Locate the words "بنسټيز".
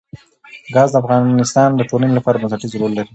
2.41-2.71